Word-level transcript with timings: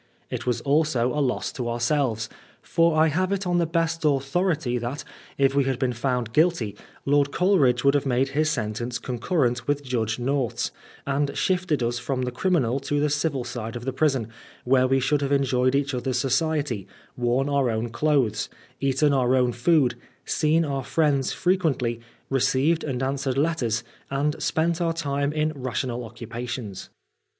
It 0.31 0.47
was 0.47 0.61
also 0.61 1.13
a 1.13 1.21
loss 1.21 1.51
to 1.51 1.69
ourselves; 1.69 2.27
for 2.63 2.99
I 2.99 3.09
have 3.09 3.31
it 3.31 3.45
on 3.45 3.59
the 3.59 3.67
best 3.67 4.03
authority 4.03 4.79
that, 4.79 5.03
if 5.37 5.53
we 5.53 5.65
had 5.65 5.77
been 5.77 5.93
found 5.93 6.33
guilty, 6.33 6.75
Lord 7.05 7.31
Coleridge 7.31 7.83
would 7.83 7.93
have 7.93 8.07
made 8.07 8.29
his 8.29 8.49
sentence 8.49 8.97
con 8.97 9.17
LOBS 9.17 9.29
AND 9.29 9.29
OAIX 9.63 9.67
163 9.67 9.67
current 9.67 9.67
with 9.67 9.87
Judge 9.87 10.19
North's^ 10.19 10.71
and 11.05 11.37
shifted 11.37 11.85
ns 11.85 11.99
from 11.99 12.23
the 12.23 12.31
criminal 12.31 12.79
to 12.79 12.99
the 12.99 13.11
civil 13.11 13.43
side 13.43 13.75
of 13.75 13.85
the 13.85 13.93
prison, 13.93 14.29
where 14.63 14.87
we 14.87 14.99
should 14.99 15.21
have 15.21 15.31
enjoyed 15.31 15.75
each 15.75 15.93
other's 15.93 16.17
society, 16.17 16.87
worn 17.15 17.47
our 17.47 17.69
own 17.69 17.89
clothes, 17.89 18.49
eaten 18.79 19.13
our 19.13 19.35
own 19.35 19.51
food, 19.51 19.93
seen 20.25 20.65
our 20.65 20.83
friends 20.83 21.31
frequently, 21.31 21.99
received 22.27 22.83
and 22.83 23.03
answered 23.03 23.37
letters, 23.37 23.83
and 24.09 24.41
spent 24.41 24.81
our 24.81 24.93
time 24.93 25.31
in 25.31 25.53
rational 25.55 26.03
occupations. 26.03 26.89